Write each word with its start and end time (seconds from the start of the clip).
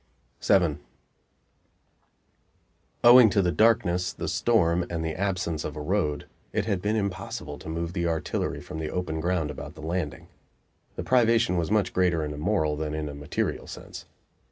VII 0.41 0.77
Owing 3.03 3.29
to 3.29 3.39
the 3.43 3.51
darkness, 3.51 4.11
the 4.13 4.27
storm 4.27 4.83
and 4.89 5.05
the 5.05 5.13
absence 5.13 5.63
of 5.63 5.75
a 5.75 5.79
road, 5.79 6.25
it 6.51 6.65
had 6.65 6.81
been 6.81 6.95
impossible 6.95 7.59
to 7.59 7.69
move 7.69 7.93
the 7.93 8.07
artillery 8.07 8.61
from 8.61 8.79
the 8.79 8.89
open 8.89 9.19
ground 9.19 9.51
about 9.51 9.75
the 9.75 9.81
Landing. 9.83 10.27
The 10.95 11.03
privation 11.03 11.55
was 11.55 11.69
much 11.69 11.93
greater 11.93 12.25
in 12.25 12.33
a 12.33 12.37
moral 12.39 12.75
than 12.75 12.95
in 12.95 13.09
a 13.09 13.13
material 13.13 13.67
sense. 13.67 14.07